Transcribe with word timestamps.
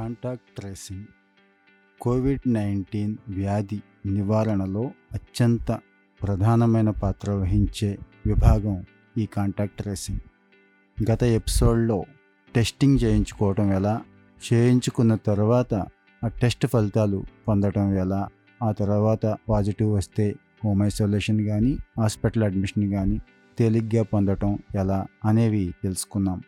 Contact 0.00 0.60
tracing. 0.60 1.04
Covid 2.00 2.52
nineteen 2.52 3.16
వ్యాధి 3.28 3.82
నివారణలో 4.06 4.90
అత్యంత 5.12 5.80
ప్రధానమైన 6.22 6.90
పాత్ర 6.90 7.30
వహించే 7.30 7.98
విభాగం 8.26 8.84
ఈ 9.18 9.26
కాంటాక్ట్ 9.26 9.76
ట్రేసింగ్. 9.76 10.20
గత 11.10 11.22
ఎపిసోడ్లో 11.22 12.04
టెస్టింగ్ 12.54 12.98
చేయించుకోవటం 13.04 13.72
ఎలా? 13.72 14.02
చేయించుకున్న 14.52 15.14
తర్వాత 15.14 15.74
ఆ 16.24 16.28
టెస్ట్ 16.28 16.66
ఫలితాలు 16.66 17.24
పొందటం 17.48 17.94
ఎలా? 17.94 18.28
ఆ 18.62 18.72
తర్వాత 18.72 19.36
పాజిటివ్ 19.48 19.92
వస్తే 19.92 20.34
హోమ్ 20.64 20.82
ఐసోలేషన్ 20.82 21.46
కానీ 21.46 21.76
హాస్పిటల్ 21.98 22.42
అడ్మిషన్ 22.42 22.92
కానీ 22.92 23.20
తేలిగ్గా 23.58 24.02
పొందటం 24.02 24.58
ఎలా 24.74 25.06
అనేవి 25.24 25.74
తెలుసుకున్నాం. 25.82 26.42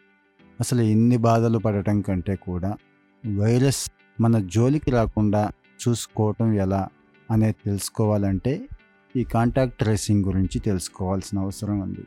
అసలు 0.61 0.83
ఎన్ని 0.83 1.17
బాధలు 1.17 1.59
పడటం 1.59 2.01
కంటే 2.01 2.37
కూడా 2.37 2.77
వైరస్ 3.27 3.91
మన 4.21 4.39
జోలికి 4.39 4.91
రాకుండా 4.91 5.51
చూసుకోవటం 5.83 6.53
ఎలా 6.53 6.89
అనేది 7.31 7.55
తెలుసుకోవాలంటే 7.65 8.69
ఈ 9.17 9.25
కాంటాక్ట్ 9.25 9.79
ట్రేసింగ్ 9.79 10.25
గురించి 10.25 10.59
తెలుసుకోవాల్సిన 10.59 11.39
అవసరం 11.39 11.81
ఉంది. 11.81 12.05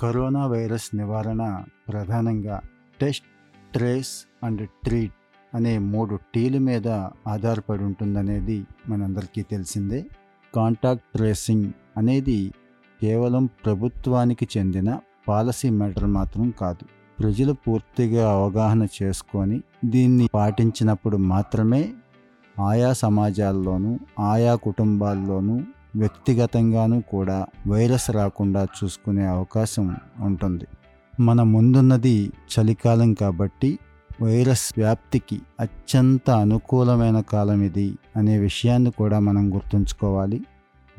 కరోనా 0.00 0.46
వైరస్ 0.46 0.96
నివారణ 0.96 1.62
ప్రధానంగా 1.88 2.60
టెస్ట్ 3.00 3.24
ట్రేస్ 3.72 4.26
అండ్ 4.44 4.68
ట్రీట్ 4.84 5.12
అనే 5.54 5.78
మూడు 5.78 6.18
టీల 6.34 6.58
మీద 6.58 6.88
ఆధారపడి 7.28 7.84
ఉంటుందనేది 7.84 8.66
మనందరికీ 8.88 9.42
తెలిసిందే. 9.42 10.06
కాంటాక్ట్ 10.54 11.04
ట్రేసింగ్ 11.14 11.72
అనేది 11.96 12.52
కేవలం 13.02 13.46
ప్రభుత్వానికి 13.46 14.48
చెందిన 14.58 14.98
పాలసీ 15.28 15.70
మ్యాటర్ 15.70 16.06
మాత్రం 16.06 16.50
కాదు. 16.50 16.95
ప్రజలు 17.18 17.52
పూర్తిగా 17.52 18.30
అవగాహన 18.30 18.86
చేసుకొని 19.02 19.62
దీన్ని 19.84 20.28
పాటించినప్పుడు 20.34 21.16
మాత్రమే 21.16 21.92
ఆయా 22.60 22.92
సమాజాల్లోనూ 22.92 23.98
ఆయా 24.20 24.54
కుటుంబాల్లోనూ 24.54 25.60
వ్యక్తిగతంగానూ 25.96 27.00
కూడా 27.00 27.46
వైరస్ 27.66 28.10
రాకుండా 28.10 28.64
చూసుకునే 28.64 29.26
అవకాశం 29.26 29.96
ఉంటుంది. 30.20 30.66
మన 31.20 31.42
ముందున్నది 31.42 32.32
చలికాలం 32.52 33.14
కాబట్టి 33.14 33.78
వైరస్ 34.22 34.72
వ్యాప్తికి 34.76 35.40
అత్యంత 35.60 36.30
అనుకూలమైన 36.30 37.20
కాలం 37.20 37.62
ఇది 37.62 37.94
అనే 38.16 38.38
విషయాన్ని 38.38 38.90
కూడా 38.90 39.18
మనం 39.18 39.54
గుర్తుంచుకోవాలి. 39.54 40.40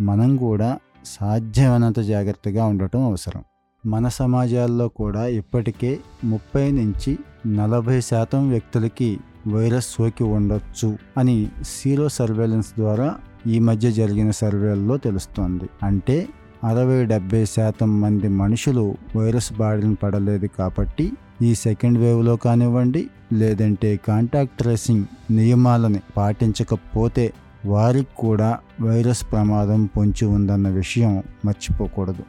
మనం 0.01 0.37
కూడా 0.37 0.79
సాధ్యమైనంత 1.05 1.99
జాగ్రత్తగా 1.99 2.65
ఉండటం 2.65 3.05
అవసరం. 3.05 3.43
మన 3.87 4.07
సమాజాల్లో 4.07 4.87
కూడా 4.87 5.27
ఇప్పటికే 5.27 5.99
ముప్పై 6.23 6.71
నుంచి 6.71 7.11
నలభై 7.47 8.01
శాతం 8.01 8.49
వ్యక్తులకి 8.49 9.09
వైరస్ 9.47 9.89
సోకి 9.89 10.23
ఉండొచ్చు 10.23 10.97
అని 11.17 11.35
సీరో 11.67 12.09
సర్వేలెన్స్ 12.09 12.71
ద్వారా 12.77 13.15
ఈ 13.47 13.59
మధ్య 13.59 13.91
జరిగిన 13.91 14.31
సర్వేల్లో 14.31 14.97
తెలుస్తోంది. 14.97 15.69
అంటే 15.83 16.17
అరవై 16.63 17.05
డెబ్బై 17.05 17.45
శాతం 17.45 18.01
మంది 18.01 18.27
మనుషులు 18.27 18.95
వైరస్ 19.15 19.53
బారిన 19.53 19.93
పడలేదు 20.03 20.45
కాబట్టి 20.59 21.05
ఈ 21.41 21.55
సెకండ్ 21.55 21.97
వేవ్లో 21.97 22.35
కానివ్వండి 22.35 23.03
లేదంటే 23.33 23.99
కాంటాక్ట్ 24.07 24.57
ట్రేసింగ్ 24.57 25.05
నియమాలని 25.31 26.01
పాటించకపోతే 26.17 27.33
వారికి 27.65 28.13
కూడా 28.17 28.49
వైరస్ 28.81 29.23
ప్రమాదం 29.31 29.85
పొంచి 29.85 30.25
ఉందన్న 30.25 30.67
విషయం 30.69 31.23
మర్చిపోకూడదు. 31.45 32.23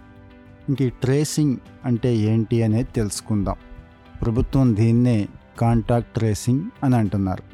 ఇంక 0.68 0.82
ఈ 0.82 0.88
ట్రేసింగ్ 0.88 1.56
అంటే 1.84 2.16
ఏంటి 2.16 2.62
అనేది 2.62 2.88
తెలుసుకుందాం. 2.96 3.56
ప్రభుత్వం 4.22 4.76
దీన్నే 4.76 5.28
కాంటాక్ట్ 5.60 6.14
ట్రేసింగ్ 6.14 6.64
అని 6.84 6.96
అంటున్నారు. 6.96 7.44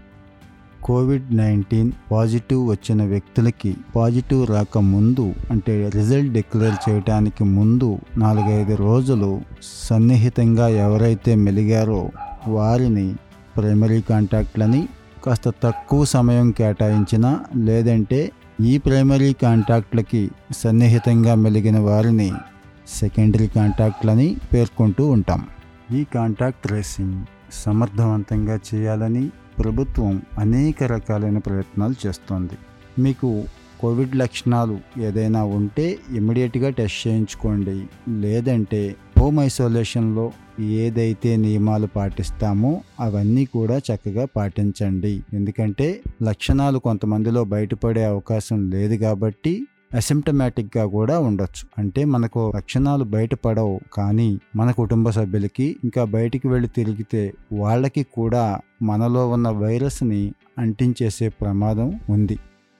కోవిడ్ 0.83 1.37
నైన్టీన్ 1.37 1.93
పాజిటివ్ 2.11 2.69
వచ్చిన 2.69 3.03
వ్యక్తులకి 3.05 3.77
పాజిటివ్ 3.97 4.47
రాకముందు 4.47 5.35
అంటే 5.51 5.91
రిజల్ట్ 5.95 6.33
డిక్లేర్ 6.33 6.91
చేయడానికి 6.91 7.45
ముందు 7.45 7.99
నాలుగైదు 8.17 8.75
రోజులు 8.75 9.41
సన్నిహితంగా 9.63 10.69
ఎవరైతే 10.69 11.35
మెలిగారో 11.35 12.11
వారిని 12.49 13.15
ప్రైమరీ 13.57 14.01
కాంటాక్ట్లని 14.01 14.89
కాస్త 15.25 15.49
తక్కువ 15.63 16.05
సమయం 16.05 16.51
కేటాయించిన 16.51 17.27
లేదంటే 17.57 18.33
ఈ 18.61 18.79
ప్రైమరీ 18.79 19.33
కాంటాక్ట్లకి 19.43 20.31
సన్నిహితంగా 20.53 21.35
మెలిగిన 21.35 21.79
వారిని 21.79 22.33
సెకండరీ 22.89 23.47
కాంటాక్ట్లని 23.47 24.37
పేర్కొంటూ 24.53 25.09
ఉంటాం. 25.09 25.47
ఈ 25.93 26.05
కాంటాక్ట్ 26.15 26.67
ట్రేసింగ్ 26.67 27.25
సమర్థవంతంగా 27.53 28.61
చేయాలని 28.75 29.31
ప్రభుత్వం 29.59 30.23
అనేక 30.39 30.83
రకాలైన 30.83 31.39
ప్రయత్నాలు 31.39 31.95
చేస్తోంది. 32.07 32.55
మీకు 33.01 33.45
కోవిడ్ 33.81 34.17
లక్షణాలు 34.17 35.01
ఏదైనా 35.01 35.45
ఉంటే 35.45 35.99
ఇమ్మీడియట్గా 36.17 36.71
టెస్ట్ 36.71 37.09
చేయించుకోండి. 37.09 37.87
లేదంటే 38.09 38.97
హోమ్ 39.19 39.41
ఐసోలేషన్లో 39.41 40.33
ఏదైతే 40.61 41.37
నియమాలు 41.37 41.87
పాటిస్తామో 41.87 42.81
అవన్నీ 43.01 43.45
కూడా 43.45 43.79
చక్కగా 43.79 44.25
పాటించండి. 44.37 45.23
ఎందుకంటే 45.33 46.01
లక్షణాలు 46.23 46.79
కొంతమందిలో 46.79 47.45
బయటపడే 47.45 48.05
అవకాశం 48.05 48.71
లేదు 48.71 48.95
కాబట్టి 48.95 49.67
అసిమ్టమాటిక్గా 49.95 50.87
కూడా 50.87 51.19
ఉండొచ్చు. 51.19 51.69
అంటే 51.79 52.05
మనకు 52.05 52.53
లక్షణాలు 52.57 53.05
బయటపడవు 53.05 53.81
కానీ 53.93 54.39
మన 54.57 54.71
కుటుంబ 54.71 55.11
సభ్యులకి 55.11 55.77
ఇంకా 55.85 56.05
బయటికి 56.05 56.49
వెళ్ళి 56.49 56.69
తిరిగితే 56.69 57.33
వాళ్ళకి 57.53 58.03
కూడా 58.03 58.59
మనలో 58.83 59.29
ఉన్న 59.29 59.49
వైరస్ని 59.49 60.33
అంటించేసే 60.59 61.29
ప్రమాదం 61.29 62.01
ఉంది. 62.11 62.39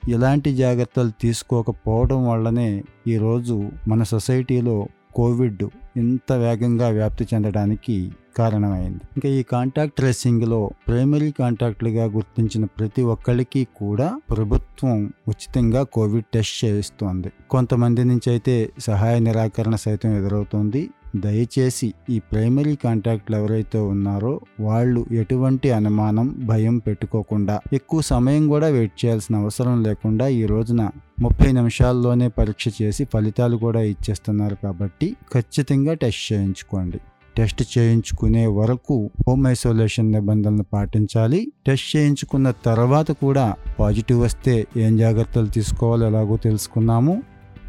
ఇలాంటి 0.09 0.57
జాగ్రత్తలు 0.57 1.11
తీసుకోకపోవడం 1.21 2.29
వల్లనే 2.29 2.85
ఈరోజు 3.09 3.71
మన 3.89 4.03
సొసైటీలో 4.03 4.87
కోవిడ్ 5.15 5.65
ఇంత 5.97 6.33
వేగంగా 6.33 6.89
వ్యాప్తి 6.89 7.29
చెందడానికి 7.35 8.13
కారణమైంది. 8.37 9.03
ఇంకా 9.17 9.29
ఈ 9.39 9.43
కాంటాక్ట్ 9.53 9.97
ట్రేసింగ్లో 10.01 10.61
ప్రైమరీ 10.89 11.31
కాంటాక్ట్లుగా 11.41 12.05
గుర్తించిన 12.17 12.65
ప్రతి 12.79 13.03
ఒక్కరికి 13.15 13.65
కూడా 13.83 14.09
ప్రభుత్వం 14.33 14.99
ఉచితంగా 15.29 15.83
కోవిడ్ 15.97 16.29
టెస్ట్ 16.35 16.65
చేయిస్తోంది. 16.65 17.31
కొంతమంది 17.51 18.05
నుంచి 18.05 18.31
అయితే 18.31 18.57
సహాయ 18.81 19.17
నిరాకరణ 19.19 19.75
సైతం 19.87 20.13
ఎదురవుతోంది. 20.21 20.83
దయచేసి 21.25 21.89
ఈ 22.11 22.17
ప్రైమరీ 22.31 22.73
కాంటాక్ట్లు 22.85 23.35
ఎవరైతే 23.37 23.79
ఉన్నారో 23.91 24.33
వాళ్ళు 24.61 25.01
ఎటువంటి 25.21 25.69
అనుమానం 25.71 26.27
భయం 26.51 26.77
పెట్టుకోకుండా 26.79 27.57
ఎక్కువ 27.73 28.01
సమయం 28.13 28.45
కూడా 28.49 28.69
వెయిట్ 28.69 28.97
చేయాల్సిన 29.05 29.37
అవసరం 29.37 29.77
లేకుండా 29.83 30.27
ఈ 30.41 30.43
రోజున 30.47 30.83
ముప్పై 31.23 31.51
నిమిషాల్లోనే 31.53 32.29
పరీక్ష 32.39 32.69
చేసి 32.83 33.05
ఫలితాలు 33.13 33.57
కూడా 33.57 33.83
ఇచ్చేస్తున్నారు 33.93 34.57
కాబట్టి 34.65 35.09
ఖచ్చితంగా 35.35 35.95
టెస్ట్ 35.95 36.25
చేయించుకోండి. 36.33 37.01
టెస్ట్ 37.37 37.79
చేయించుకునే 37.79 38.47
వరకు 38.47 39.11
హోమ్ 39.29 39.47
ఐసోలేషన్ 39.47 40.13
నిబంధనలు 40.13 40.63
పాటించాలి. 40.63 41.53
టెస్ట్ 41.67 41.97
చేయించుకున్న 41.97 42.51
తర్వాత 42.51 43.11
కూడా 43.11 43.55
పాజిటివ్ 43.81 44.21
వస్తే 44.21 44.67
ఏం 44.77 44.97
జాగ్రత్తలు 44.97 45.47
తీసుకోవాలో 45.47 46.07
ఎలాగో 46.07 46.37
తెలుసుకున్నాము. 46.37 47.23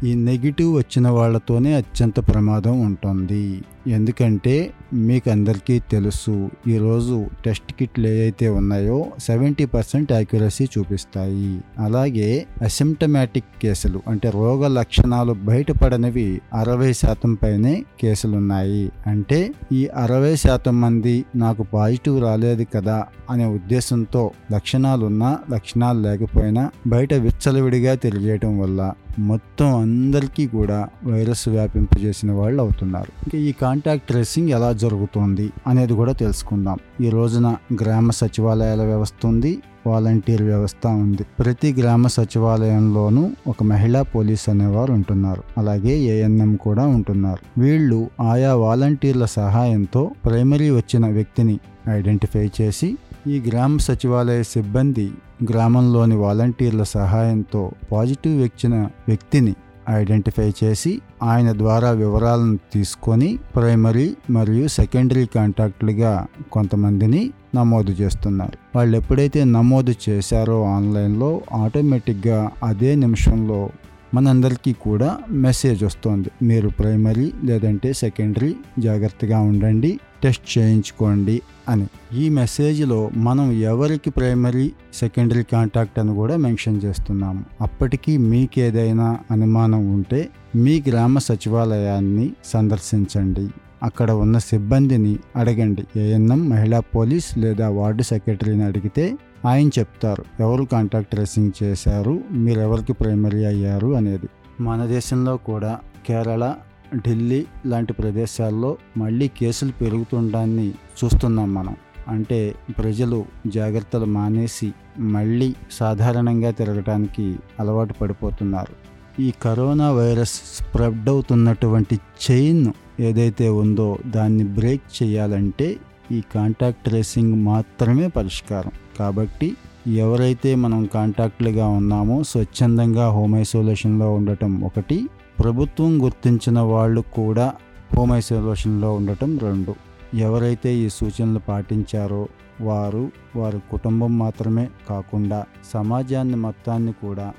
ఈ 0.04 0.14
నెగిటివ్ 0.14 0.76
వచ్చిన 0.76 1.08
వాళ్ళతోనే 1.08 1.74
అత్యంత 1.74 2.16
ప్రమాదం 2.20 2.80
ఉంటుంది. 2.80 3.62
ఎందుకంటే 3.86 4.72
మీకు 4.94 5.30
అందరికీ 5.30 5.78
తెలుసు 5.78 6.50
ఈరోజు 6.68 7.26
టెస్ట్ 7.44 7.72
కిట్లు 7.72 8.06
ఏవైతే 8.06 8.48
ఉన్నాయో 8.48 9.06
సెవెంటీ 9.18 9.64
పర్సెంట్ 9.64 10.12
యాక్యురసీ 10.12 10.68
చూపిస్తాయి. 10.78 11.60
అలాగే 11.78 12.46
అసిమ్టమాటిక్ 12.62 13.62
కేసులు 13.62 14.02
అంటే 14.08 14.30
రోగ 14.30 14.66
లక్షణాలు 14.66 15.32
బయటపడనివి 15.32 16.40
అరవై 16.54 16.92
శాతం 16.92 17.34
పైనే 17.34 17.84
కేసులున్నాయి. 18.02 18.92
అంటే 19.06 19.50
ఈ 19.72 19.88
అరవై 19.96 20.36
శాతం 20.36 20.80
మంది 20.80 21.24
నాకు 21.36 21.62
పాజిటివ్ 21.62 22.22
రాలేదు 22.22 22.66
కదా 22.74 23.04
అనే 23.30 23.44
ఉద్దేశంతో 23.44 24.30
లక్షణాలున్నా 24.52 25.38
లక్షణాలు 25.50 26.00
లేకపోయినా 26.00 26.70
బయట 26.86 27.14
విచ్చలవిడిగా 27.14 27.94
తెలియటం 27.94 28.58
వల్ల 28.58 28.92
మొత్తం 29.18 29.80
అందరికీ 29.80 30.46
కూడా 30.46 30.88
వైరస్ 31.04 31.48
వ్యాపింపజేసిన 31.48 32.32
వాళ్ళు 32.32 32.62
అవుతున్నారు. 32.62 33.12
ఇంకా 33.24 33.38
ఈ 33.38 33.52
కాంటాక్ట్ 33.52 34.08
ట్రేసింగ్ 34.08 34.48
ఎలా 34.48 34.72
జరుగుతుంది 34.72 35.52
అనేది 35.66 35.92
కూడా 35.92 36.12
తెలుసుకుందాం. 36.12 36.78
ఈ 37.00 37.08
రోజున 37.08 37.56
గ్రామ 37.82 38.10
సచివాలయాల 38.10 38.82
వ్యవస్థ 38.82 39.26
ఉంది 39.26 39.58
వాలంటీర్ 39.86 40.42
వ్యవస్థ 40.42 40.86
ఉంది. 40.86 41.22
ప్రతి 41.22 41.72
గ్రామ 41.80 42.06
సచివాలయంలోనూ 42.06 43.30
ఒక 43.46 43.62
మహిళా 43.62 44.02
పోలీస్ 44.02 44.48
అనేవారు 44.48 44.92
ఉంటున్నారు. 44.92 45.42
అలాగే 45.58 45.98
ఏఎన్ఎం 45.98 46.56
కూడా 46.56 46.86
ఉంటున్నారు. 46.86 47.60
వీళ్ళు 47.60 48.10
ఆయా 48.20 48.54
వాలంటీర్ల 48.54 49.24
సహాయంతో 49.24 50.10
ప్రైమరీ 50.26 50.70
వచ్చిన 50.70 51.06
వ్యక్తిని 51.06 51.58
ఐడెంటిఫై 51.88 52.50
చేసి 52.60 52.98
ఈ 53.28 53.42
గ్రామ 53.46 53.76
సచివాలయ 53.76 54.42
సిబ్బంది 54.42 55.10
గ్రామంలోని 55.50 56.16
వాలంటీర్ల 56.16 56.82
సహాయంతో 56.82 57.72
పాజిటివ్ 57.92 58.42
వచ్చిన 58.42 58.74
వ్యక్తిని 59.08 59.54
ఐడెంటిఫై 59.90 60.52
చేసి 60.64 61.00
ఆయన 61.22 61.52
ద్వారా 61.52 61.90
వివరాలను 61.90 62.58
తీసుకొని 62.72 63.38
ప్రైమరీ 63.56 64.16
మరియు 64.30 64.68
సెకండరీ 64.68 65.26
కాంటాక్ట్లుగా 65.26 66.26
కొంతమందిని 66.52 67.30
నమోదు 67.54 67.90
చేస్తున్నారు. 67.90 68.56
వాళ్ళు 68.76 68.96
ఎప్పుడైతే 68.96 69.44
నమోదు 69.44 69.94
చేశారో 70.08 70.64
ఆన్లైన్లో 70.64 71.40
ఆటోమేటిక్గా 71.64 72.50
అదే 72.62 72.94
నిమిషంలో 72.94 73.70
మనందరికీ 74.16 74.72
కూడా 74.72 75.08
మెసేజ్ 75.44 75.84
వస్తుంది. 75.84 76.28
మీరు 76.42 76.68
ప్రైమరీ 76.68 77.26
లేదంటే 77.44 77.92
సెకండరీ 77.92 78.50
జాగ్రత్తగా 78.78 79.38
ఉండండి 79.40 79.90
టెస్ట్ 80.22 80.58
చేయించుకోండి 80.58 81.36
అని. 81.68 81.86
ఈ 82.18 82.28
మెసేజ్లో 82.28 83.00
మనం 83.16 83.52
ఎవరికి 83.52 84.10
ప్రైమరీ 84.10 84.66
సెకండరీ 84.94 85.42
కాంటాక్ట్ 85.52 85.98
అని 85.98 86.14
కూడా 86.14 86.36
మెన్షన్ 86.36 86.80
చేస్తున్నాము. 86.84 87.44
అప్పటికీ 87.60 88.16
మీకేదైనా 88.16 89.18
అనుమానం 89.30 89.82
ఉంటే 89.94 90.28
మీ 90.56 90.82
గ్రామ 90.88 91.18
సచివాలయాన్ని 91.18 92.26
సందర్శించండి. 92.44 93.48
అక్కడ 93.82 94.10
ఉన్న 94.10 94.38
సిబ్బందిని 94.38 95.16
అడగండి. 95.36 96.00
ఏఎన్ఎం 96.00 96.48
మహిళా 96.48 96.80
పోలీస్ 96.80 97.38
లేదా 97.38 97.68
వార్డు 97.68 98.02
సెక్రటరీని 98.02 98.64
అడిగితే 98.64 99.04
ఆయన 99.44 99.68
చెప్తారు 99.78 100.24
ఎవరు 100.40 100.64
కాంటాక్ట్ 100.64 101.10
ట్రేసింగ్ 101.10 101.52
చేశారు 101.62 102.20
మీరు 102.32 102.60
ఎవరికి 102.60 102.92
ప్రైమరీ 102.92 103.44
అయ్యారు? 103.44 103.94
అనేది. 103.94 104.28
మన 104.60 104.86
దేశంలో 104.86 105.36
కూడా 105.36 105.78
కేరళ 106.06 106.54
ఢిల్లీ 106.96 107.46
లాంటి 107.66 107.92
ప్రదేశాల్లో 107.92 108.76
మళ్ళీ 108.96 109.28
కేసులు 109.28 109.72
పెరుగుతుండాన్ని 109.72 110.68
చూస్తున్నాం 110.70 111.54
మనం. 111.54 111.76
అంటే 112.08 112.54
ప్రజలు 112.78 113.24
జాగ్రత్తలు 113.46 114.04
మానేసి 114.04 114.72
మళ్ళీ 114.98 115.54
సాధారణంగా 115.70 116.50
తిరగటానికి 116.50 117.36
అలవాటు 117.60 117.92
పడిపోతున్నారు. 117.92 118.86
ఈ 119.22 119.32
కరోనా 119.42 119.92
వైరస్ 119.92 120.32
స్ప్రెడ్ 120.34 121.08
అవుతున్నటువంటి 121.08 122.00
చైన్ 122.30 122.66
ఏదైతే 123.00 123.48
ఉందో 123.48 123.98
దాన్ని 124.06 124.44
బ్రేక్ 124.44 125.02
చేయాలంటే 125.02 125.76
ఈ 126.12 126.22
కాంటాక్ట్ 126.34 126.84
ట్రేసింగ్ 126.84 127.44
మాత్రమే 127.44 128.08
పరిష్కారం. 128.08 128.72
కాబట్టి 128.98 129.56
ఎవరైతే 129.86 130.54
మనం 130.54 130.86
కాంటాక్ట్లుగా 130.86 131.68
ఉన్నామో 131.68 132.22
స్వచ్ఛందంగా 132.22 133.10
హోమ్ 133.10 133.34
ఐసోలేషన్లో 133.34 134.14
ఉండటం 134.14 134.60
ఒకటి 134.60 135.08
ప్రభుత్వం 135.38 136.04
గుర్తించిన 136.04 136.60
వాళ్ళు 136.60 137.00
కూడా 137.00 137.54
హోమ్ 137.96 138.12
ఐసోలేషన్లో 138.12 138.94
ఉండటం 138.94 139.38
రెండు. 139.38 139.74
ఎవరైతే 140.14 140.74
ఈ 140.74 140.88
సూచనలు 140.88 141.38
పాటించారో 141.38 142.28
వారు 142.60 143.10
వారి 143.36 143.58
కుటుంబం 143.70 144.18
మాత్రమే 144.18 144.68
కాకుండా 144.88 145.46
సమాజాన్ని 145.72 146.36
మొత్తాన్ని 146.36 146.92
కూడా 146.92 147.32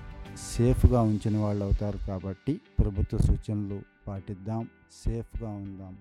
సేఫ్గా 0.57 1.01
ఉంచిన 1.01 1.37
వాళ్ళు 1.37 1.63
అవుతారు 1.63 2.07
కాబట్టి 2.07 2.61
ప్రభుత్వ 2.79 3.17
సూచనలు 3.17 3.79
పాటిద్దాం 4.07 4.67
సేఫ్గా 5.05 5.49
ఉందాం. 5.49 5.97